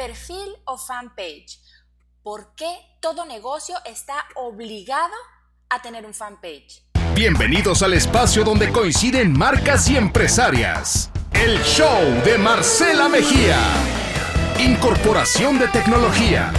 perfil 0.00 0.48
o 0.64 0.78
fanpage. 0.78 1.60
¿Por 2.22 2.54
qué 2.54 2.70
todo 3.00 3.26
negocio 3.26 3.76
está 3.84 4.14
obligado 4.34 5.12
a 5.68 5.82
tener 5.82 6.06
un 6.06 6.14
fanpage? 6.14 6.82
Bienvenidos 7.14 7.82
al 7.82 7.92
espacio 7.92 8.42
donde 8.42 8.72
coinciden 8.72 9.36
marcas 9.36 9.90
y 9.90 9.98
empresarias. 9.98 11.10
El 11.34 11.62
show 11.64 12.02
de 12.24 12.38
Marcela 12.38 13.10
Mejía. 13.10 13.58
Incorporación 14.58 15.58
de 15.58 15.68
tecnología. 15.68 16.50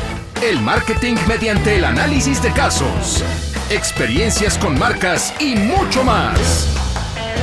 El 0.43 0.61
marketing 0.61 1.15
mediante 1.27 1.77
el 1.77 1.85
análisis 1.85 2.43
de 2.43 2.53
casos. 2.53 3.23
Experiencias 3.71 4.55
con 4.59 4.77
marcas 4.77 5.33
y 5.41 5.55
mucho 5.55 6.03
más. 6.03 6.67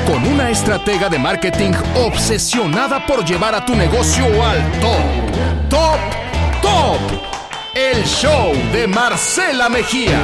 Con 0.07 0.25
una 0.29 0.49
estratega 0.51 1.09
de 1.09 1.19
marketing 1.19 1.73
obsesionada 1.97 3.05
por 3.05 3.25
llevar 3.25 3.57
a 3.57 3.67
tu 3.67 3.75
negocio 3.75 4.25
al 4.45 4.81
top. 4.81 5.28
Top. 5.69 6.01
Top. 6.61 7.01
El 7.75 8.05
show 8.05 8.53
de 8.73 8.87
Marcela 8.87 9.69
Mejía. 9.69 10.21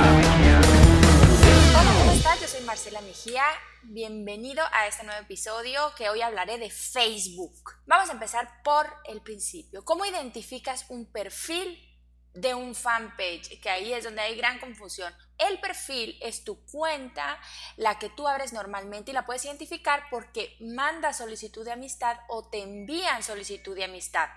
Hola, 1.71 1.95
¿cómo 1.99 2.13
estás? 2.13 2.41
Yo 2.41 2.49
soy 2.49 2.63
Marcela 2.63 3.01
Mejía. 3.01 3.45
Bienvenido 3.85 4.65
a 4.73 4.87
este 4.89 5.05
nuevo 5.05 5.21
episodio 5.21 5.93
que 5.97 6.09
hoy 6.09 6.21
hablaré 6.21 6.59
de 6.59 6.71
Facebook. 6.71 7.75
Vamos 7.87 8.09
a 8.09 8.13
empezar 8.13 8.63
por 8.65 8.87
el 9.05 9.21
principio. 9.23 9.85
¿Cómo 9.85 10.05
identificas 10.05 10.87
un 10.89 11.11
perfil 11.13 11.79
de 12.35 12.53
un 12.53 12.75
fanpage, 12.75 13.61
que 13.61 13.71
ahí 13.71 13.93
es 13.93 14.03
donde 14.03 14.21
hay 14.21 14.37
gran 14.37 14.59
confusión. 14.59 15.15
El 15.39 15.61
perfil 15.61 16.19
es 16.21 16.43
tu 16.43 16.67
cuenta, 16.67 17.39
la 17.77 17.99
que 17.99 18.11
tú 18.11 18.27
abres 18.27 18.53
normalmente 18.53 19.13
y 19.13 19.15
la 19.15 19.25
puedes 19.25 19.45
identificar 19.45 20.05
porque 20.11 20.57
manda 20.61 21.13
solicitud 21.13 21.65
de 21.65 21.73
amistad 21.73 22.17
o 22.29 22.49
te 22.49 22.61
envían 22.61 23.23
solicitud 23.23 23.77
de 23.77 23.85
amistad. 23.85 24.29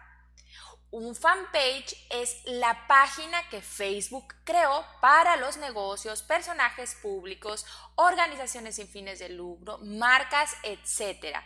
Un 0.90 1.16
fanpage 1.16 1.96
es 2.10 2.42
la 2.46 2.88
página 2.88 3.50
que 3.50 3.62
Facebook 3.62 4.34
creó 4.46 4.86
para 5.02 5.36
los 5.36 5.58
negocios, 5.58 6.24
personajes 6.24 6.96
públicos, 6.96 7.66
organizaciones 7.96 8.76
sin 8.76 8.88
fines 8.88 9.20
de 9.20 9.28
lucro, 9.28 9.80
marcas, 9.80 10.56
etc. 10.64 11.38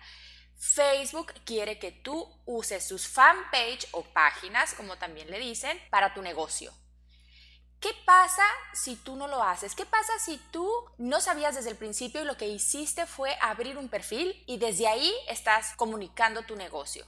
Facebook 0.56 1.33
quiere 1.44 1.80
que 1.80 1.92
tú 1.92 2.31
uses 2.45 2.88
sus 2.88 3.08
fanpage 3.08 3.88
o 3.94 4.03
páginas, 4.03 4.75
como 4.75 4.98
también 4.98 5.31
le 5.31 5.39
dicen, 5.39 5.80
para 5.89 6.14
tu 6.14 6.22
negocio. 6.22 6.72
¿Qué 7.80 7.95
pasa 8.05 8.45
si 8.73 8.95
tú 8.95 9.16
no 9.16 9.28
lo 9.28 9.42
haces? 9.42 9.73
¿Qué 9.73 9.88
pasa 9.88 10.14
si 10.20 10.38
tú 10.52 10.70
no 11.00 11.20
sabías 11.20 11.55
desde 11.55 11.72
el 11.72 11.78
principio 11.78 12.22
y 12.22 12.26
lo 12.26 12.38
que 12.38 12.48
hiciste 12.48 13.08
fue 13.08 13.36
abrir 13.42 13.80
un 13.80 13.89
perfil 13.89 14.44
y 14.45 14.59
desde 14.59 14.88
ahí 14.88 15.11
estás 15.28 15.73
comunicando 15.78 16.44
tu 16.44 16.55
negocio? 16.55 17.08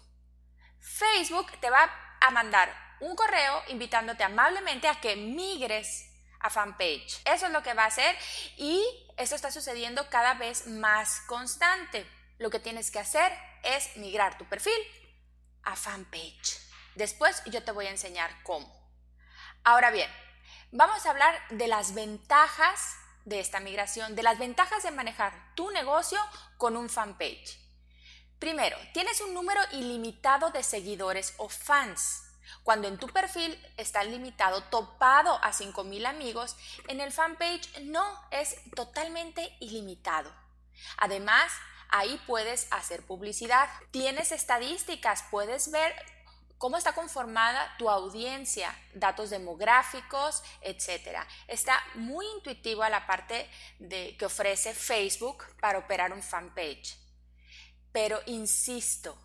Facebook 0.79 1.51
te 1.61 1.69
va 1.69 1.83
a 1.83 2.12
mandar 2.31 2.73
un 2.99 3.15
correo 3.15 3.61
invitándote 3.67 4.23
amablemente 4.23 4.87
a 4.87 4.99
que 4.99 5.15
migres 5.15 6.09
a 6.39 6.49
fanpage. 6.49 7.21
Eso 7.25 7.45
es 7.47 7.51
lo 7.51 7.63
que 7.63 7.73
va 7.73 7.83
a 7.83 7.87
hacer 7.87 8.15
y 8.57 8.83
eso 9.17 9.35
está 9.35 9.51
sucediendo 9.51 10.09
cada 10.09 10.33
vez 10.35 10.67
más 10.67 11.21
constante 11.27 12.05
lo 12.37 12.49
que 12.49 12.59
tienes 12.59 12.91
que 12.91 12.99
hacer 12.99 13.31
es 13.63 13.95
migrar 13.97 14.37
tu 14.37 14.45
perfil 14.45 14.73
a 15.63 15.75
fanpage. 15.75 16.59
Después 16.95 17.41
yo 17.45 17.63
te 17.63 17.71
voy 17.71 17.87
a 17.87 17.91
enseñar 17.91 18.31
cómo. 18.43 18.71
Ahora 19.63 19.91
bien, 19.91 20.09
vamos 20.71 21.05
a 21.05 21.11
hablar 21.11 21.39
de 21.49 21.67
las 21.67 21.93
ventajas 21.93 22.95
de 23.25 23.39
esta 23.39 23.61
migración, 23.61 24.15
de 24.15 24.23
las 24.23 24.37
ventajas 24.37 24.83
de 24.83 24.91
manejar 24.91 25.55
tu 25.55 25.71
negocio 25.71 26.19
con 26.57 26.75
un 26.75 26.89
fanpage. 26.89 27.62
Primero, 28.43 28.75
tienes 28.91 29.21
un 29.21 29.33
número 29.33 29.61
ilimitado 29.71 30.49
de 30.49 30.63
seguidores 30.63 31.33
o 31.37 31.47
fans. 31.47 32.25
Cuando 32.63 32.89
en 32.89 32.97
tu 32.97 33.07
perfil 33.07 33.57
está 33.77 34.03
limitado, 34.03 34.61
topado 34.63 35.35
a 35.41 35.53
5.000 35.53 36.05
amigos, 36.05 36.57
en 36.89 36.99
el 36.99 37.13
fanpage 37.13 37.79
no 37.83 38.03
es 38.31 38.57
totalmente 38.75 39.55
ilimitado. 39.61 40.29
Además, 40.97 41.53
ahí 41.87 42.19
puedes 42.27 42.67
hacer 42.71 43.05
publicidad. 43.05 43.69
Tienes 43.91 44.33
estadísticas, 44.33 45.23
puedes 45.31 45.71
ver 45.71 45.95
cómo 46.57 46.75
está 46.75 46.93
conformada 46.93 47.73
tu 47.77 47.89
audiencia, 47.89 48.77
datos 48.93 49.29
demográficos, 49.29 50.43
etc. 50.59 51.17
Está 51.47 51.81
muy 51.95 52.25
intuitiva 52.35 52.89
la 52.89 53.07
parte 53.07 53.49
de, 53.79 54.17
que 54.17 54.25
ofrece 54.25 54.73
Facebook 54.73 55.45
para 55.61 55.79
operar 55.79 56.11
un 56.11 56.21
fanpage. 56.21 57.02
Pero 57.93 58.19
insisto, 58.25 59.17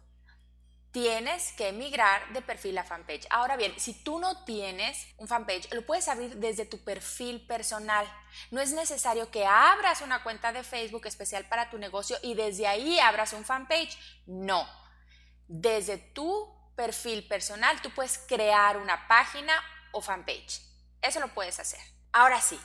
tienes 0.93 1.53
que 1.53 1.73
migrar 1.73 2.33
de 2.33 2.43
perfil 2.43 2.79
a 2.79 2.85
fanpage. 2.85 3.27
Ahora 3.31 3.57
bien, 3.57 3.73
si 3.79 3.95
tú 3.95 4.19
no 4.19 4.45
tienes 4.45 5.07
un 5.17 5.29
fanpage, 5.29 5.73
lo 5.73 5.85
puedes 5.85 6.09
abrir 6.09 6.37
desde 6.37 6.65
tu 6.65 6.83
perfil 6.85 7.47
personal. 7.47 8.07
No 8.51 8.61
es 8.61 8.73
necesario 8.73 9.31
que 9.31 9.47
abras 9.47 10.03
una 10.03 10.23
cuenta 10.23 10.53
de 10.53 10.63
Facebook 10.63 11.07
especial 11.07 11.47
para 11.47 11.71
tu 11.71 11.79
negocio 11.79 12.17
y 12.23 12.35
desde 12.35 12.67
ahí 12.67 13.01
abras 13.01 13.33
un 13.33 13.45
fanpage. 13.45 13.99
No. 14.27 14.69
Desde 15.47 15.99
tu 15.99 16.55
perfil 16.77 17.27
personal 17.27 17.81
tú 17.83 17.91
puedes 17.91 18.19
crear 18.19 18.77
una 18.77 19.09
página 19.09 19.55
o 19.93 20.01
fanpage. 20.01 20.63
Eso 21.03 21.21
lo 21.21 21.29
puedes 21.29 21.59
hacer. 21.59 21.81
Ahora 22.13 22.41
sí, 22.41 22.59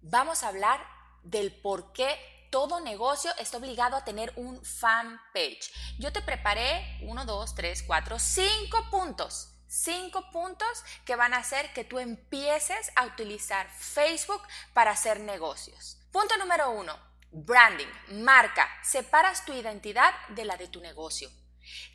vamos 0.00 0.42
a 0.42 0.48
hablar 0.48 0.84
del 1.22 1.52
por 1.60 1.92
qué 1.92 2.18
todo 2.50 2.80
negocio 2.80 3.30
está 3.38 3.58
obligado 3.58 3.96
a 3.96 4.04
tener 4.04 4.32
un 4.36 4.62
fanpage. 4.64 5.70
Yo 5.98 6.12
te 6.12 6.22
preparé 6.22 6.98
1, 7.02 7.24
2, 7.24 7.54
3, 7.54 7.82
4, 7.82 8.18
5 8.18 8.90
puntos. 8.90 9.54
5 9.68 10.30
puntos 10.32 10.84
que 11.04 11.16
van 11.16 11.34
a 11.34 11.38
hacer 11.38 11.72
que 11.74 11.84
tú 11.84 11.98
empieces 11.98 12.90
a 12.96 13.04
utilizar 13.04 13.68
Facebook 13.70 14.42
para 14.72 14.92
hacer 14.92 15.20
negocios. 15.20 15.98
Punto 16.10 16.36
número 16.38 16.70
1. 16.70 16.98
Branding, 17.30 17.88
marca. 18.22 18.66
Separas 18.82 19.44
tu 19.44 19.52
identidad 19.52 20.14
de 20.30 20.46
la 20.46 20.56
de 20.56 20.68
tu 20.68 20.80
negocio. 20.80 21.30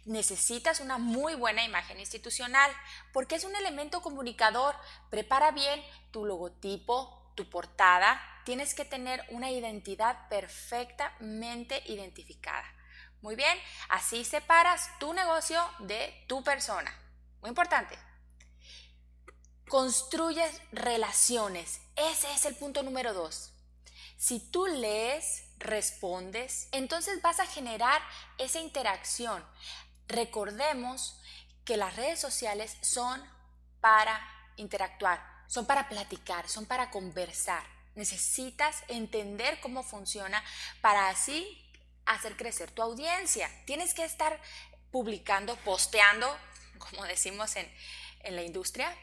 Necesitas 0.05 0.79
una 0.79 0.99
muy 0.99 1.33
buena 1.33 1.63
imagen 1.63 1.99
institucional 1.99 2.71
porque 3.11 3.35
es 3.35 3.43
un 3.43 3.55
elemento 3.55 4.01
comunicador. 4.01 4.75
Prepara 5.09 5.51
bien 5.51 5.83
tu 6.11 6.25
logotipo, 6.25 7.31
tu 7.35 7.49
portada, 7.49 8.21
tienes 8.43 8.73
que 8.73 8.85
tener 8.85 9.25
una 9.29 9.51
identidad 9.51 10.27
perfectamente 10.29 11.81
identificada. 11.87 12.65
Muy 13.21 13.35
bien, 13.35 13.57
así 13.89 14.25
separas 14.25 14.89
tu 14.99 15.13
negocio 15.13 15.61
de 15.79 16.25
tu 16.27 16.43
persona. 16.43 16.93
Muy 17.41 17.49
importante. 17.49 17.97
Construyes 19.67 20.61
relaciones. 20.71 21.81
Ese 21.95 22.31
es 22.33 22.45
el 22.45 22.55
punto 22.55 22.83
número 22.83 23.13
dos. 23.13 23.53
Si 24.17 24.39
tú 24.39 24.67
lees, 24.67 25.43
respondes, 25.57 26.67
entonces 26.71 27.21
vas 27.21 27.39
a 27.39 27.45
generar 27.45 28.01
esa 28.37 28.59
interacción. 28.59 29.43
Recordemos 30.07 31.19
que 31.65 31.77
las 31.77 31.95
redes 31.95 32.19
sociales 32.19 32.77
son 32.81 33.23
para 33.79 34.19
interactuar, 34.57 35.21
son 35.47 35.65
para 35.65 35.89
platicar, 35.89 36.47
son 36.47 36.65
para 36.65 36.89
conversar. 36.91 37.72
Necesitas 37.95 38.83
entender 38.87 39.59
cómo 39.61 39.83
funciona 39.83 40.43
para 40.81 41.09
así 41.09 41.59
hacer 42.05 42.35
crecer 42.35 42.71
tu 42.71 42.81
audiencia. 42.81 43.49
Tienes 43.65 43.93
que 43.93 44.03
estar 44.03 44.39
publicando, 44.91 45.55
posteando, 45.57 46.35
como 46.79 47.03
decimos 47.05 47.55
en, 47.55 47.71
en 48.21 48.35
la 48.35 48.43
industria, 48.43 48.95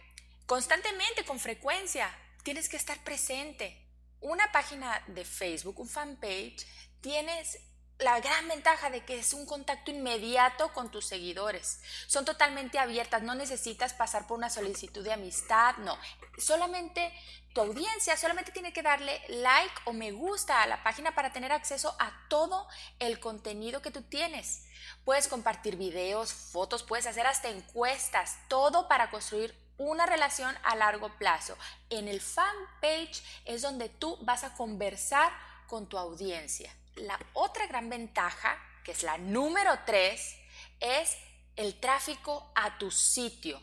constantemente, 0.46 1.24
con 1.24 1.38
frecuencia. 1.38 2.12
Tienes 2.42 2.68
que 2.68 2.76
estar 2.76 2.98
presente. 3.04 3.76
Una 4.20 4.50
página 4.52 5.02
de 5.08 5.24
Facebook, 5.24 5.78
un 5.80 5.88
fanpage, 5.88 6.66
tienes 7.00 7.58
la 8.00 8.20
gran 8.20 8.48
ventaja 8.48 8.90
de 8.90 9.04
que 9.04 9.18
es 9.18 9.34
un 9.34 9.46
contacto 9.46 9.90
inmediato 9.90 10.72
con 10.72 10.90
tus 10.90 11.06
seguidores. 11.06 11.80
Son 12.06 12.24
totalmente 12.24 12.78
abiertas, 12.78 13.22
no 13.22 13.34
necesitas 13.34 13.92
pasar 13.92 14.26
por 14.26 14.38
una 14.38 14.50
solicitud 14.50 15.04
de 15.04 15.12
amistad, 15.12 15.76
no. 15.78 15.98
Solamente 16.38 17.12
tu 17.52 17.60
audiencia 17.60 18.16
solamente 18.16 18.52
tiene 18.52 18.72
que 18.72 18.82
darle 18.82 19.20
like 19.28 19.74
o 19.84 19.92
me 19.92 20.12
gusta 20.12 20.62
a 20.62 20.66
la 20.66 20.82
página 20.82 21.14
para 21.14 21.32
tener 21.32 21.52
acceso 21.52 21.94
a 21.98 22.12
todo 22.28 22.66
el 22.98 23.20
contenido 23.20 23.82
que 23.82 23.90
tú 23.90 24.02
tienes. 24.02 24.64
Puedes 25.04 25.28
compartir 25.28 25.76
videos, 25.76 26.32
fotos, 26.32 26.82
puedes 26.82 27.06
hacer 27.06 27.26
hasta 27.26 27.48
encuestas, 27.48 28.38
todo 28.48 28.88
para 28.88 29.10
construir 29.10 29.54
una 29.76 30.06
relación 30.06 30.54
a 30.62 30.76
largo 30.76 31.08
plazo. 31.18 31.56
En 31.88 32.08
el 32.08 32.20
fanpage 32.20 33.22
es 33.44 33.62
donde 33.62 33.88
tú 33.88 34.16
vas 34.22 34.44
a 34.44 34.54
conversar 34.54 35.32
con 35.66 35.86
tu 35.86 35.98
audiencia. 35.98 36.72
La 37.00 37.18
otra 37.32 37.66
gran 37.66 37.88
ventaja, 37.88 38.58
que 38.84 38.92
es 38.92 39.02
la 39.02 39.16
número 39.16 39.72
3, 39.86 40.36
es 40.80 41.16
el 41.56 41.80
tráfico 41.80 42.52
a 42.54 42.76
tu 42.78 42.90
sitio. 42.90 43.60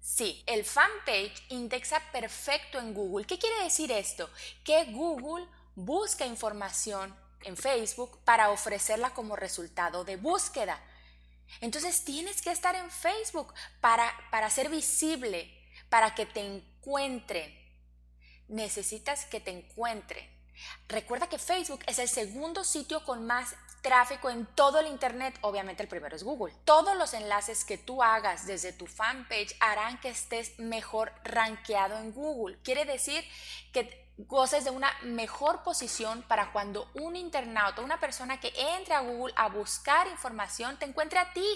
Sí, 0.00 0.42
el 0.46 0.64
fanpage 0.64 1.44
indexa 1.50 2.00
perfecto 2.12 2.78
en 2.78 2.94
Google. 2.94 3.26
¿Qué 3.26 3.38
quiere 3.38 3.62
decir 3.62 3.92
esto? 3.92 4.30
Que 4.64 4.84
Google 4.86 5.46
busca 5.74 6.24
información 6.24 7.14
en 7.42 7.58
Facebook 7.58 8.18
para 8.24 8.50
ofrecerla 8.50 9.10
como 9.10 9.36
resultado 9.36 10.04
de 10.04 10.16
búsqueda. 10.16 10.82
Entonces 11.60 12.04
tienes 12.04 12.40
que 12.40 12.50
estar 12.50 12.74
en 12.74 12.90
Facebook 12.90 13.52
para, 13.82 14.12
para 14.30 14.48
ser 14.48 14.70
visible, 14.70 15.54
para 15.90 16.14
que 16.14 16.24
te 16.24 16.40
encuentren. 16.40 17.54
Necesitas 18.48 19.26
que 19.26 19.40
te 19.40 19.50
encuentren. 19.50 20.37
Recuerda 20.88 21.28
que 21.28 21.38
Facebook 21.38 21.80
es 21.86 21.98
el 21.98 22.08
segundo 22.08 22.64
sitio 22.64 23.04
con 23.04 23.26
más 23.26 23.54
tráfico 23.82 24.30
en 24.30 24.46
todo 24.46 24.80
el 24.80 24.86
Internet. 24.86 25.38
Obviamente 25.42 25.82
el 25.82 25.88
primero 25.88 26.16
es 26.16 26.24
Google. 26.24 26.54
Todos 26.64 26.96
los 26.96 27.14
enlaces 27.14 27.64
que 27.64 27.78
tú 27.78 28.02
hagas 28.02 28.46
desde 28.46 28.72
tu 28.72 28.86
fanpage 28.86 29.54
harán 29.60 30.00
que 30.00 30.08
estés 30.08 30.58
mejor 30.58 31.12
rankeado 31.24 31.98
en 31.98 32.12
Google. 32.12 32.58
Quiere 32.62 32.84
decir 32.84 33.24
que 33.72 34.08
goces 34.18 34.64
de 34.64 34.70
una 34.70 34.92
mejor 35.02 35.62
posición 35.62 36.22
para 36.22 36.50
cuando 36.50 36.90
un 36.94 37.14
internauta, 37.14 37.82
una 37.82 38.00
persona 38.00 38.40
que 38.40 38.52
entre 38.76 38.94
a 38.94 39.00
Google 39.00 39.32
a 39.36 39.48
buscar 39.48 40.08
información, 40.08 40.78
te 40.78 40.86
encuentre 40.86 41.18
a 41.18 41.32
ti. 41.32 41.46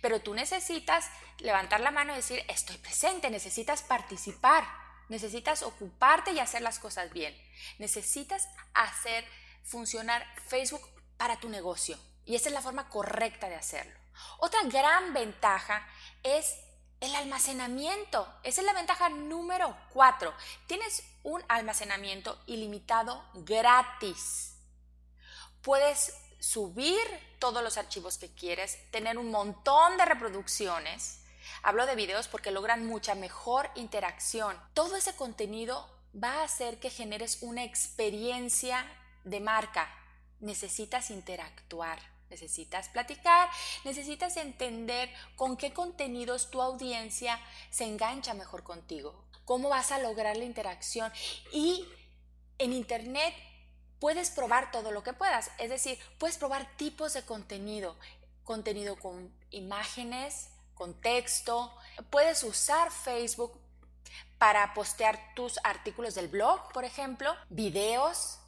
Pero 0.00 0.20
tú 0.20 0.34
necesitas 0.34 1.10
levantar 1.38 1.80
la 1.80 1.90
mano 1.90 2.12
y 2.12 2.16
decir, 2.16 2.44
estoy 2.48 2.76
presente, 2.76 3.30
necesitas 3.30 3.82
participar. 3.82 4.64
Necesitas 5.10 5.64
ocuparte 5.64 6.30
y 6.30 6.38
hacer 6.38 6.62
las 6.62 6.78
cosas 6.78 7.12
bien. 7.12 7.36
Necesitas 7.78 8.48
hacer 8.74 9.24
funcionar 9.64 10.24
Facebook 10.46 10.88
para 11.16 11.40
tu 11.40 11.48
negocio. 11.48 11.98
Y 12.24 12.36
esa 12.36 12.48
es 12.48 12.54
la 12.54 12.62
forma 12.62 12.88
correcta 12.88 13.48
de 13.48 13.56
hacerlo. 13.56 13.98
Otra 14.38 14.62
gran 14.64 15.12
ventaja 15.12 15.84
es 16.22 16.54
el 17.00 17.12
almacenamiento. 17.16 18.32
Esa 18.44 18.60
es 18.60 18.66
la 18.66 18.72
ventaja 18.72 19.08
número 19.08 19.76
cuatro. 19.92 20.32
Tienes 20.68 21.02
un 21.24 21.42
almacenamiento 21.48 22.40
ilimitado 22.46 23.24
gratis. 23.34 24.58
Puedes 25.60 26.14
subir 26.38 27.00
todos 27.40 27.64
los 27.64 27.78
archivos 27.78 28.16
que 28.16 28.32
quieres, 28.32 28.78
tener 28.92 29.18
un 29.18 29.32
montón 29.32 29.96
de 29.96 30.04
reproducciones 30.04 31.19
Hablo 31.62 31.86
de 31.86 31.94
videos 31.94 32.28
porque 32.28 32.50
logran 32.50 32.86
mucha 32.86 33.14
mejor 33.14 33.70
interacción. 33.74 34.56
Todo 34.74 34.96
ese 34.96 35.14
contenido 35.14 35.88
va 36.14 36.40
a 36.40 36.44
hacer 36.44 36.78
que 36.78 36.90
generes 36.90 37.42
una 37.42 37.64
experiencia 37.64 38.84
de 39.24 39.40
marca. 39.40 39.88
Necesitas 40.40 41.10
interactuar, 41.10 41.98
necesitas 42.30 42.88
platicar, 42.88 43.48
necesitas 43.84 44.36
entender 44.36 45.12
con 45.36 45.56
qué 45.56 45.72
contenidos 45.72 46.50
tu 46.50 46.62
audiencia 46.62 47.38
se 47.70 47.84
engancha 47.84 48.34
mejor 48.34 48.62
contigo, 48.62 49.24
cómo 49.44 49.68
vas 49.68 49.92
a 49.92 49.98
lograr 49.98 50.36
la 50.36 50.44
interacción 50.44 51.12
y 51.52 51.86
en 52.58 52.72
Internet 52.72 53.34
puedes 53.98 54.30
probar 54.30 54.70
todo 54.70 54.92
lo 54.92 55.02
que 55.02 55.12
puedas, 55.12 55.50
es 55.58 55.70
decir, 55.70 55.98
puedes 56.18 56.38
probar 56.38 56.76
tipos 56.76 57.12
de 57.12 57.22
contenido, 57.22 57.96
contenido 58.44 58.96
con 58.96 59.32
imágenes, 59.50 60.48
contexto. 60.80 61.70
Puedes 62.08 62.42
usar 62.42 62.90
Facebook 62.90 63.60
para 64.38 64.72
postear 64.72 65.34
tus 65.36 65.60
artículos 65.62 66.14
del 66.14 66.28
blog, 66.28 66.72
por 66.72 66.86
ejemplo, 66.86 67.36
videos, 67.50 68.38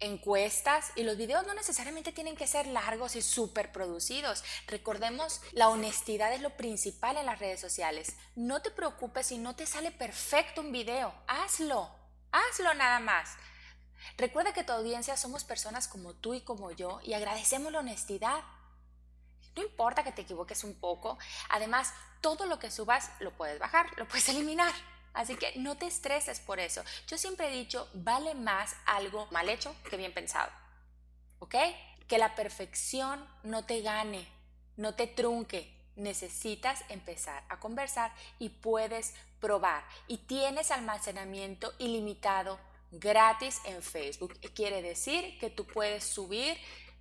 encuestas 0.00 0.90
y 0.96 1.04
los 1.04 1.16
videos 1.16 1.46
no 1.46 1.54
necesariamente 1.54 2.10
tienen 2.10 2.34
que 2.34 2.48
ser 2.48 2.66
largos 2.66 3.14
y 3.14 3.22
súper 3.22 3.70
producidos. 3.70 4.42
Recordemos, 4.66 5.40
la 5.52 5.68
honestidad 5.68 6.32
es 6.32 6.40
lo 6.40 6.56
principal 6.56 7.16
en 7.16 7.26
las 7.26 7.38
redes 7.38 7.60
sociales. 7.60 8.16
No 8.34 8.60
te 8.60 8.72
preocupes 8.72 9.28
si 9.28 9.38
no 9.38 9.54
te 9.54 9.64
sale 9.64 9.92
perfecto 9.92 10.62
un 10.62 10.72
video, 10.72 11.14
hazlo, 11.28 11.88
hazlo 12.32 12.74
nada 12.74 12.98
más. 12.98 13.36
Recuerda 14.16 14.52
que 14.52 14.64
tu 14.64 14.72
audiencia 14.72 15.16
somos 15.16 15.44
personas 15.44 15.86
como 15.86 16.14
tú 16.14 16.34
y 16.34 16.40
como 16.40 16.72
yo 16.72 16.98
y 17.04 17.14
agradecemos 17.14 17.70
la 17.70 17.78
honestidad. 17.78 18.42
No 19.58 19.64
importa 19.64 20.04
que 20.04 20.12
te 20.12 20.22
equivoques 20.22 20.62
un 20.62 20.74
poco. 20.76 21.18
Además, 21.48 21.92
todo 22.20 22.46
lo 22.46 22.60
que 22.60 22.70
subas 22.70 23.10
lo 23.18 23.32
puedes 23.32 23.58
bajar, 23.58 23.86
lo 23.98 24.06
puedes 24.06 24.28
eliminar. 24.28 24.72
Así 25.14 25.34
que 25.34 25.52
no 25.56 25.76
te 25.76 25.86
estreses 25.86 26.38
por 26.38 26.60
eso. 26.60 26.84
Yo 27.08 27.18
siempre 27.18 27.48
he 27.48 27.56
dicho, 27.56 27.88
vale 27.92 28.36
más 28.36 28.76
algo 28.86 29.26
mal 29.32 29.48
hecho 29.48 29.74
que 29.90 29.96
bien 29.96 30.14
pensado. 30.14 30.52
¿Ok? 31.40 31.56
Que 32.06 32.18
la 32.18 32.36
perfección 32.36 33.26
no 33.42 33.64
te 33.64 33.82
gane, 33.82 34.28
no 34.76 34.94
te 34.94 35.08
trunque. 35.08 35.76
Necesitas 35.96 36.84
empezar 36.88 37.42
a 37.48 37.58
conversar 37.58 38.12
y 38.38 38.50
puedes 38.50 39.14
probar. 39.40 39.82
Y 40.06 40.18
tienes 40.18 40.70
almacenamiento 40.70 41.74
ilimitado 41.78 42.60
gratis 42.92 43.60
en 43.64 43.82
Facebook. 43.82 44.38
Quiere 44.54 44.82
decir 44.82 45.36
que 45.40 45.50
tú 45.50 45.66
puedes 45.66 46.04
subir 46.04 46.56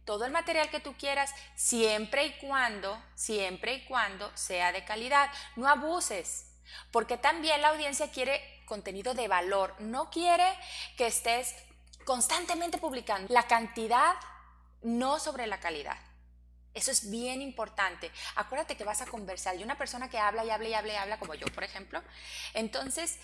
todo 0.07 0.23
el 0.23 0.31
material 0.31 0.69
que 0.69 0.79
tú 0.79 0.95
quieras, 0.97 1.35
siempre 1.55 2.25
y 2.25 2.31
cuando, 2.37 2.97
siempre 3.13 3.73
y 3.73 3.85
cuando 3.85 4.31
sea 4.35 4.71
de 4.71 4.85
calidad. 4.85 5.29
No 5.57 5.67
abuses, 5.67 6.47
porque 6.91 7.17
también 7.17 7.61
la 7.61 7.67
audiencia 7.67 8.09
quiere 8.09 8.41
contenido 8.65 9.13
de 9.13 9.27
valor, 9.27 9.75
no 9.79 10.09
quiere 10.09 10.47
que 10.95 11.07
estés 11.07 11.53
constantemente 12.05 12.77
publicando. 12.77 13.31
La 13.33 13.47
cantidad, 13.47 14.15
no 14.81 15.19
sobre 15.19 15.45
la 15.45 15.59
calidad. 15.59 15.97
Eso 16.73 16.89
es 16.89 17.09
bien 17.11 17.41
importante. 17.41 18.09
Acuérdate 18.35 18.77
que 18.77 18.85
vas 18.85 19.01
a 19.01 19.07
conversar 19.07 19.59
y 19.59 19.63
una 19.63 19.77
persona 19.77 20.09
que 20.09 20.19
habla 20.19 20.45
y 20.45 20.49
habla 20.51 20.69
y 20.69 20.73
habla 20.73 20.93
y 20.93 20.95
habla, 20.95 21.19
como 21.19 21.33
yo, 21.33 21.47
por 21.47 21.65
ejemplo, 21.65 22.01
entonces 22.53 23.19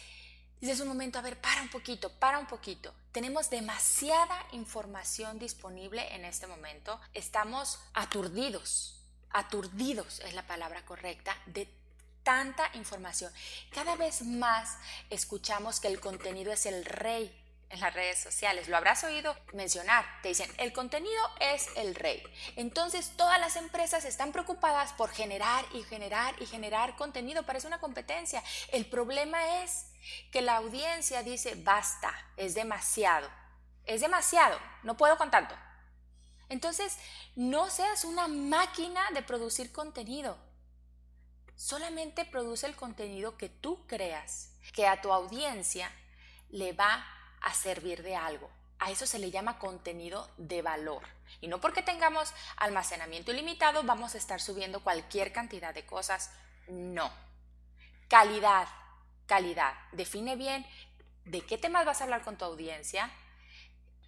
es 0.71 0.79
un 0.79 0.87
momento, 0.87 1.19
a 1.19 1.21
ver, 1.21 1.39
para 1.41 1.61
un 1.61 1.69
poquito, 1.69 2.09
para 2.09 2.39
un 2.39 2.47
poquito. 2.47 2.93
Tenemos 3.11 3.49
demasiada 3.49 4.45
información 4.53 5.37
disponible 5.37 6.15
en 6.15 6.25
este 6.25 6.47
momento. 6.47 6.99
Estamos 7.13 7.79
aturdidos, 7.93 9.01
aturdidos 9.29 10.19
es 10.21 10.33
la 10.33 10.47
palabra 10.47 10.85
correcta, 10.85 11.37
de 11.47 11.67
tanta 12.23 12.69
información. 12.75 13.31
Cada 13.71 13.95
vez 13.95 14.21
más 14.23 14.77
escuchamos 15.09 15.79
que 15.79 15.89
el 15.89 15.99
contenido 15.99 16.53
es 16.53 16.65
el 16.65 16.85
rey 16.85 17.42
en 17.73 17.79
las 17.79 17.93
redes 17.93 18.19
sociales. 18.19 18.69
Lo 18.69 18.77
habrás 18.77 19.03
oído 19.03 19.35
mencionar. 19.51 20.05
Te 20.21 20.29
dicen, 20.29 20.49
el 20.57 20.71
contenido 20.71 21.21
es 21.39 21.67
el 21.75 21.95
rey. 21.95 22.23
Entonces 22.55 23.13
todas 23.17 23.39
las 23.39 23.55
empresas 23.55 24.05
están 24.05 24.31
preocupadas 24.31 24.93
por 24.93 25.09
generar 25.09 25.65
y 25.73 25.83
generar 25.83 26.35
y 26.39 26.45
generar 26.45 26.95
contenido. 26.95 27.43
Parece 27.43 27.67
una 27.67 27.79
competencia. 27.79 28.43
El 28.71 28.85
problema 28.85 29.63
es 29.63 29.87
que 30.31 30.41
la 30.41 30.57
audiencia 30.57 31.23
dice, 31.23 31.55
basta, 31.55 32.13
es 32.37 32.53
demasiado, 32.53 33.29
es 33.85 34.01
demasiado, 34.01 34.59
no 34.83 34.95
puedo 34.95 35.17
con 35.17 35.31
tanto. 35.31 35.55
Entonces, 36.49 36.97
no 37.35 37.69
seas 37.69 38.05
una 38.05 38.27
máquina 38.27 39.01
de 39.13 39.23
producir 39.23 39.71
contenido. 39.71 40.37
Solamente 41.55 42.25
produce 42.25 42.67
el 42.67 42.75
contenido 42.75 43.37
que 43.37 43.49
tú 43.49 43.87
creas, 43.87 44.51
que 44.73 44.85
a 44.85 45.01
tu 45.01 45.11
audiencia 45.11 45.91
le 46.49 46.73
va 46.73 46.93
a 46.93 47.22
servir 47.51 48.03
de 48.03 48.15
algo. 48.15 48.49
A 48.79 48.91
eso 48.91 49.05
se 49.05 49.17
le 49.17 49.31
llama 49.31 49.59
contenido 49.59 50.29
de 50.37 50.61
valor. 50.61 51.03
Y 51.41 51.47
no 51.47 51.59
porque 51.59 51.81
tengamos 51.81 52.33
almacenamiento 52.57 53.31
ilimitado 53.31 53.83
vamos 53.83 54.13
a 54.13 54.17
estar 54.17 54.39
subiendo 54.39 54.81
cualquier 54.81 55.33
cantidad 55.33 55.73
de 55.73 55.85
cosas. 55.85 56.31
No. 56.67 57.11
Calidad, 58.07 58.67
calidad. 59.25 59.73
Define 59.91 60.35
bien 60.35 60.65
de 61.25 61.41
qué 61.41 61.57
temas 61.57 61.85
vas 61.85 62.01
a 62.01 62.03
hablar 62.03 62.23
con 62.23 62.37
tu 62.37 62.45
audiencia. 62.45 63.11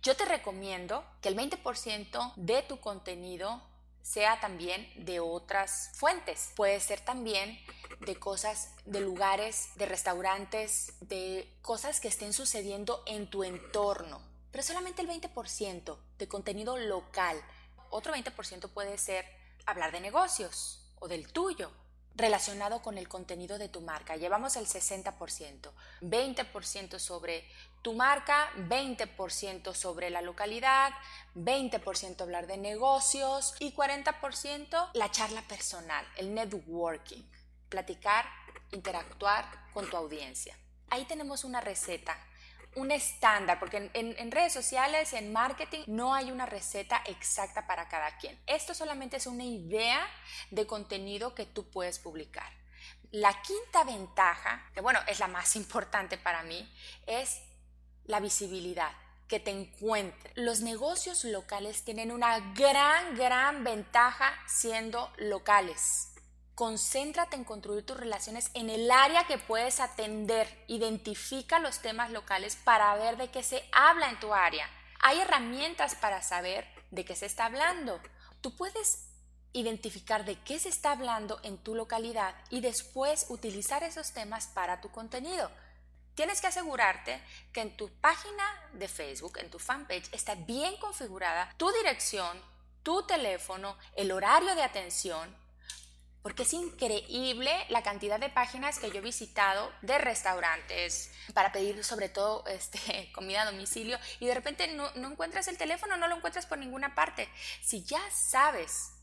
Yo 0.02 0.16
te 0.16 0.26
recomiendo 0.26 1.04
que 1.22 1.30
el 1.30 1.36
20% 1.36 2.34
de 2.36 2.62
tu 2.62 2.80
contenido 2.80 3.62
sea 4.06 4.40
también 4.40 4.88
de 5.04 5.20
otras 5.20 5.90
fuentes. 5.96 6.52
Puede 6.56 6.80
ser 6.80 7.02
también 7.02 7.60
de 8.02 8.16
cosas, 8.18 8.72
de 8.86 9.02
lugares, 9.02 9.70
de 9.76 9.88
restaurantes, 9.88 10.94
de 11.02 11.52
cosas 11.64 12.00
que 12.00 12.08
estén 12.08 12.32
sucediendo 12.32 13.02
en 13.08 13.28
tu 13.28 13.44
entorno. 13.44 14.22
Pero 14.52 14.64
solamente 14.64 15.02
el 15.02 15.10
20% 15.10 15.98
de 16.20 16.28
contenido 16.28 16.78
local. 16.78 17.42
Otro 17.90 18.14
20% 18.14 18.70
puede 18.70 19.00
ser 19.00 19.26
hablar 19.66 19.92
de 19.92 20.02
negocios 20.02 20.88
o 21.00 21.08
del 21.08 21.28
tuyo 21.34 21.72
relacionado 22.16 22.82
con 22.82 22.98
el 22.98 23.08
contenido 23.08 23.58
de 23.58 23.70
tu 23.70 23.82
marca. 23.82 24.16
Llevamos 24.16 24.56
el 24.56 24.66
60%, 24.66 25.72
20% 26.02 27.00
sobre 27.00 27.46
tu 27.82 27.94
marca, 27.94 28.50
20% 28.56 29.74
sobre 29.74 30.10
la 30.10 30.22
localidad, 30.22 30.92
20% 31.36 32.22
hablar 32.22 32.48
de 32.48 32.58
negocios 32.58 33.56
y 33.60 33.74
40% 33.74 34.90
la 34.94 35.12
charla 35.12 35.42
personal, 35.44 36.06
el 36.18 36.34
networking, 36.34 37.24
platicar, 37.70 38.26
interactuar 38.72 39.46
con 39.74 39.90
tu 39.90 39.98
audiencia. 39.98 40.58
Ahí 40.90 41.06
tenemos 41.06 41.44
una 41.44 41.62
receta 41.62 42.18
un 42.76 42.92
estándar, 42.92 43.60
porque 43.60 43.90
en, 43.94 44.32
redes 44.32 44.54
sociales, 44.54 45.14
en 45.14 45.32
marketing, 45.32 45.84
no 45.88 46.14
hay 46.14 46.32
una 46.32 46.46
receta 46.46 47.02
exacta 47.06 47.68
para 47.68 47.88
cada 47.88 48.18
quien. 48.18 48.38
Esto 48.48 48.74
solamente 48.74 49.18
es 49.18 49.28
una 49.28 49.44
idea 49.44 50.06
de 50.52 50.68
contenido 50.68 51.34
que 51.36 51.46
tú 51.46 51.70
puedes 51.70 52.00
publicar. 52.00 52.52
La 53.12 53.42
quinta 53.42 53.84
ventaja, 53.84 54.70
que 54.74 54.82
bueno, 54.82 55.00
es 55.08 55.20
la 55.20 55.28
más 55.28 55.56
importante 55.62 56.18
para 56.18 56.44
mí, 56.44 56.70
es 57.08 57.42
la 58.06 58.20
visibilidad. 58.20 58.92
que 59.28 59.40
te 59.40 59.50
encuentre. 59.50 60.32
Los 60.36 60.62
negocios 60.62 61.24
locales 61.24 61.84
tienen 61.84 62.12
una 62.12 62.54
gran, 62.54 63.16
gran 63.18 63.64
ventaja 63.64 64.32
siendo 64.46 65.12
locales. 65.18 66.15
Concéntrate 66.56 67.36
en 67.36 67.44
construir 67.44 67.86
tus 67.86 67.98
relaciones 67.98 68.50
en 68.54 68.70
el 68.70 68.90
área 68.90 69.28
que 69.28 69.38
puedes 69.38 69.82
atender. 69.82 70.48
Identifica 70.68 71.60
los 71.60 71.80
temas 71.80 72.12
locales 72.12 72.56
para 72.56 72.96
ver 72.96 73.18
de 73.18 73.30
qué 73.30 73.44
se 73.44 73.68
habla 73.74 74.10
en 74.10 74.20
tu 74.22 74.34
área. 74.34 74.70
Hay 75.02 75.20
herramientas 75.20 75.96
para 75.96 76.22
saber 76.22 76.66
de 76.92 77.04
qué 77.04 77.14
se 77.14 77.26
está 77.26 77.46
hablando. 77.46 78.00
Tú 78.40 78.56
puedes 78.56 79.10
identificar 79.52 80.24
de 80.24 80.40
qué 80.44 80.58
se 80.58 80.70
está 80.70 80.92
hablando 80.92 81.42
en 81.44 81.58
tu 81.58 81.76
localidad 81.76 82.34
y 82.50 82.62
después 82.62 83.26
utilizar 83.28 83.84
esos 83.84 84.14
temas 84.14 84.48
para 84.48 84.80
tu 84.80 84.90
contenido. 84.92 85.52
Tienes 86.14 86.40
que 86.40 86.48
asegurarte 86.48 87.22
que 87.52 87.60
en 87.62 87.76
tu 87.76 87.90
página 88.00 88.46
de 88.72 88.88
Facebook, 88.88 89.40
en 89.40 89.52
tu 89.52 89.60
fanpage, 89.60 90.08
está 90.14 90.36
bien 90.36 90.78
configurada 90.78 91.54
tu 91.58 91.70
dirección, 91.74 92.42
tu 92.82 93.06
teléfono, 93.06 93.78
el 93.98 94.14
horario 94.14 94.56
de 94.56 94.64
atención, 94.64 95.36
porque 96.26 96.42
es 96.42 96.54
increíble 96.54 97.52
la 97.70 97.84
cantidad 97.84 98.20
de 98.20 98.30
páginas 98.30 98.80
que 98.80 98.90
yo 98.90 98.98
he 98.98 99.02
visitado 99.02 99.72
de 99.84 100.00
restaurantes 100.00 101.12
para 101.36 101.52
pedir 101.52 101.84
sobre 101.84 102.10
todo 102.10 102.44
este, 102.48 103.12
comida 103.14 103.44
a 103.44 103.52
domicilio 103.52 104.00
y 104.20 104.26
de 104.26 104.34
repente 104.34 104.68
no, 104.70 104.90
no 104.96 105.12
encuentras 105.12 105.48
el 105.50 105.60
teléfono, 105.60 105.98
no 105.98 106.08
lo 106.08 106.16
encuentras 106.16 106.48
por 106.48 106.58
ninguna 106.58 106.96
parte. 106.96 107.30
Si 107.62 107.84
ya 107.84 108.02
sabes 108.10 108.94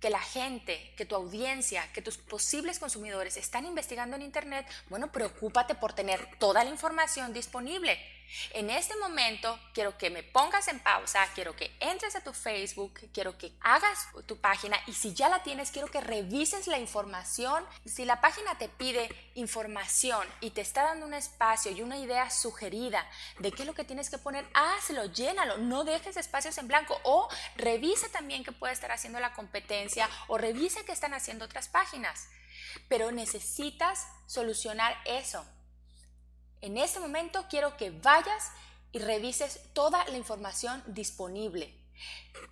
que 0.00 0.08
la 0.08 0.22
gente, 0.22 0.94
que 0.96 1.04
tu 1.04 1.14
audiencia, 1.14 1.92
que 1.92 2.00
tus 2.00 2.16
posibles 2.16 2.78
consumidores 2.78 3.36
están 3.36 3.66
investigando 3.66 4.16
en 4.16 4.22
Internet, 4.22 4.66
bueno, 4.88 5.12
preocúpate 5.12 5.74
por 5.74 5.92
tener 5.92 6.30
toda 6.38 6.64
la 6.64 6.70
información 6.70 7.34
disponible. 7.34 7.98
En 8.50 8.70
este 8.70 8.96
momento 8.96 9.58
quiero 9.72 9.96
que 9.96 10.10
me 10.10 10.22
pongas 10.22 10.68
en 10.68 10.80
pausa, 10.80 11.26
quiero 11.34 11.54
que 11.54 11.74
entres 11.80 12.16
a 12.16 12.22
tu 12.22 12.32
Facebook, 12.32 13.00
quiero 13.12 13.38
que 13.38 13.52
hagas 13.60 14.08
tu 14.26 14.38
página 14.38 14.78
y 14.86 14.92
si 14.92 15.14
ya 15.14 15.28
la 15.28 15.42
tienes, 15.42 15.70
quiero 15.70 15.88
que 15.88 16.00
revises 16.00 16.66
la 16.66 16.78
información. 16.78 17.64
Si 17.84 18.04
la 18.04 18.20
página 18.20 18.56
te 18.58 18.68
pide 18.68 19.08
información 19.34 20.26
y 20.40 20.50
te 20.50 20.60
está 20.60 20.84
dando 20.84 21.06
un 21.06 21.14
espacio 21.14 21.70
y 21.70 21.82
una 21.82 21.98
idea 21.98 22.30
sugerida 22.30 23.08
de 23.38 23.52
qué 23.52 23.62
es 23.62 23.66
lo 23.66 23.74
que 23.74 23.84
tienes 23.84 24.10
que 24.10 24.18
poner, 24.18 24.46
hazlo, 24.54 25.06
llénalo, 25.06 25.58
no 25.58 25.84
dejes 25.84 26.16
espacios 26.16 26.58
en 26.58 26.68
blanco 26.68 26.98
o 27.04 27.28
revisa 27.56 28.08
también 28.08 28.44
qué 28.44 28.52
puede 28.52 28.72
estar 28.72 28.90
haciendo 28.90 29.20
la 29.20 29.32
competencia 29.34 30.08
o 30.28 30.38
revisa 30.38 30.84
qué 30.84 30.92
están 30.92 31.14
haciendo 31.14 31.44
otras 31.44 31.68
páginas. 31.68 32.28
Pero 32.88 33.12
necesitas 33.12 34.06
solucionar 34.26 34.96
eso. 35.04 35.44
En 36.64 36.78
este 36.78 36.98
momento 36.98 37.44
quiero 37.50 37.76
que 37.76 37.90
vayas 37.90 38.50
y 38.90 38.98
revises 38.98 39.60
toda 39.74 40.02
la 40.06 40.16
información 40.16 40.82
disponible. 40.86 41.78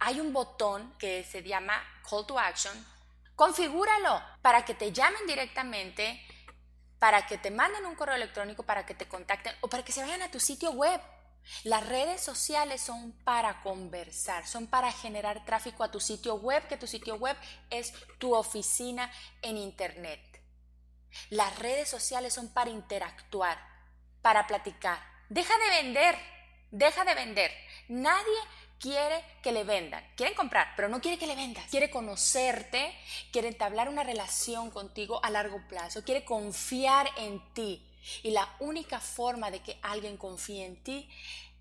Hay 0.00 0.20
un 0.20 0.34
botón 0.34 0.92
que 0.98 1.24
se 1.24 1.42
llama 1.42 1.82
Call 2.06 2.26
to 2.26 2.38
Action. 2.38 2.74
Configúralo 3.34 4.22
para 4.42 4.66
que 4.66 4.74
te 4.74 4.92
llamen 4.92 5.26
directamente, 5.26 6.20
para 6.98 7.26
que 7.26 7.38
te 7.38 7.50
manden 7.50 7.86
un 7.86 7.94
correo 7.94 8.14
electrónico, 8.16 8.64
para 8.64 8.84
que 8.84 8.94
te 8.94 9.08
contacten 9.08 9.56
o 9.62 9.68
para 9.68 9.82
que 9.82 9.92
se 9.92 10.02
vayan 10.02 10.20
a 10.20 10.30
tu 10.30 10.40
sitio 10.40 10.72
web. 10.72 11.00
Las 11.64 11.86
redes 11.86 12.20
sociales 12.20 12.82
son 12.82 13.12
para 13.24 13.62
conversar, 13.62 14.46
son 14.46 14.66
para 14.66 14.92
generar 14.92 15.42
tráfico 15.46 15.84
a 15.84 15.90
tu 15.90 16.00
sitio 16.00 16.34
web, 16.34 16.68
que 16.68 16.76
tu 16.76 16.86
sitio 16.86 17.14
web 17.14 17.36
es 17.70 17.94
tu 18.18 18.34
oficina 18.34 19.10
en 19.40 19.56
Internet. 19.56 20.20
Las 21.30 21.58
redes 21.58 21.88
sociales 21.88 22.34
son 22.34 22.52
para 22.52 22.68
interactuar, 22.68 23.71
para 24.22 24.46
platicar. 24.46 24.98
Deja 25.28 25.52
de 25.58 25.82
vender, 25.82 26.16
deja 26.70 27.04
de 27.04 27.14
vender. 27.14 27.52
Nadie 27.88 28.38
quiere 28.78 29.24
que 29.42 29.52
le 29.52 29.64
vendan. 29.64 30.04
Quieren 30.16 30.34
comprar, 30.34 30.72
pero 30.74 30.88
no 30.88 31.00
quiere 31.00 31.18
que 31.18 31.26
le 31.26 31.36
vendas. 31.36 31.64
Quiere 31.70 31.90
conocerte, 31.90 32.92
quiere 33.30 33.48
entablar 33.48 33.88
una 33.88 34.02
relación 34.02 34.70
contigo 34.70 35.24
a 35.24 35.30
largo 35.30 35.62
plazo, 35.68 36.04
quiere 36.04 36.24
confiar 36.24 37.08
en 37.16 37.40
ti. 37.54 37.86
Y 38.24 38.32
la 38.32 38.48
única 38.58 38.98
forma 38.98 39.50
de 39.50 39.60
que 39.60 39.78
alguien 39.82 40.16
confíe 40.16 40.66
en 40.66 40.82
ti 40.82 41.08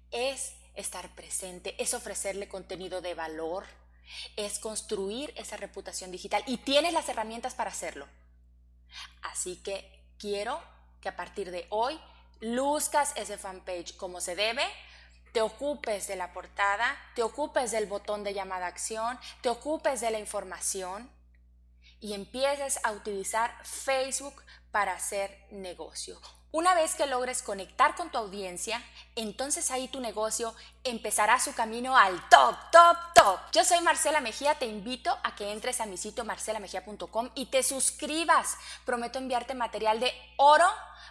es 0.09 0.55
estar 0.73 1.13
presente, 1.15 1.75
es 1.77 1.93
ofrecerle 1.93 2.47
contenido 2.47 3.01
de 3.01 3.13
valor, 3.13 3.65
es 4.35 4.57
construir 4.57 5.31
esa 5.37 5.57
reputación 5.57 6.11
digital 6.11 6.43
y 6.47 6.57
tienes 6.57 6.93
las 6.93 7.07
herramientas 7.07 7.53
para 7.53 7.69
hacerlo. 7.69 8.07
Así 9.21 9.57
que 9.57 10.03
quiero 10.17 10.61
que 11.01 11.09
a 11.09 11.15
partir 11.15 11.51
de 11.51 11.67
hoy 11.69 11.99
luzcas 12.41 13.13
ese 13.15 13.37
fanpage 13.37 13.95
como 13.95 14.19
se 14.19 14.35
debe, 14.35 14.63
te 15.31 15.41
ocupes 15.41 16.07
de 16.07 16.15
la 16.15 16.33
portada, 16.33 16.97
te 17.15 17.23
ocupes 17.23 17.71
del 17.71 17.85
botón 17.85 18.23
de 18.23 18.33
llamada 18.33 18.65
a 18.65 18.69
acción, 18.69 19.17
te 19.41 19.49
ocupes 19.49 20.01
de 20.01 20.11
la 20.11 20.19
información 20.19 21.09
y 22.01 22.13
empieces 22.13 22.79
a 22.83 22.91
utilizar 22.91 23.55
Facebook 23.63 24.43
para 24.71 24.93
hacer 24.93 25.47
negocio. 25.51 26.19
Una 26.53 26.73
vez 26.75 26.95
que 26.95 27.07
logres 27.07 27.43
conectar 27.43 27.95
con 27.95 28.09
tu 28.09 28.17
audiencia, 28.17 28.83
entonces 29.15 29.71
ahí 29.71 29.87
tu 29.87 30.01
negocio 30.01 30.53
empezará 30.83 31.39
su 31.39 31.53
camino 31.53 31.95
al 31.95 32.13
top, 32.27 32.55
top, 32.73 32.97
top. 33.15 33.39
Yo 33.53 33.63
soy 33.63 33.79
Marcela 33.79 34.19
Mejía, 34.19 34.55
te 34.55 34.65
invito 34.65 35.17
a 35.23 35.33
que 35.33 35.53
entres 35.53 35.79
a 35.79 35.85
mi 35.85 35.95
sitio 35.95 36.25
marcelamejía.com 36.25 37.29
y 37.35 37.45
te 37.45 37.63
suscribas. 37.63 38.57
Prometo 38.83 39.17
enviarte 39.17 39.53
material 39.53 40.01
de 40.01 40.11
oro 40.35 40.65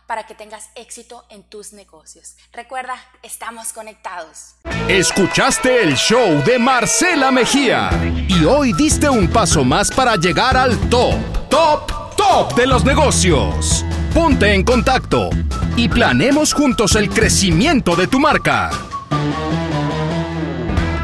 para 0.07 0.27
que 0.27 0.35
tengas 0.35 0.69
éxito 0.75 1.25
en 1.31 1.43
tus 1.45 1.73
negocios. 1.73 2.37
Recuerda, 2.53 3.03
estamos 3.23 3.73
conectados. 3.73 4.57
Escuchaste 4.89 5.83
el 5.83 5.97
show 5.97 6.45
de 6.45 6.59
Marcela 6.59 7.31
Mejía 7.31 7.89
y 8.29 8.45
hoy 8.45 8.75
diste 8.75 9.09
un 9.09 9.27
paso 9.27 9.65
más 9.65 9.91
para 9.91 10.17
llegar 10.17 10.59
al 10.59 10.79
top, 10.91 11.49
top, 11.49 12.15
top 12.15 12.55
de 12.55 12.67
los 12.67 12.85
negocios. 12.85 13.87
Ponte 14.15 14.55
en 14.55 14.63
contacto 14.65 15.29
y 15.77 15.89
planemos 15.89 16.53
juntos 16.53 16.97
el 16.97 17.11
crecimiento 17.11 17.95
de 17.95 18.09
tu 18.09 18.19
marca. 18.19 18.71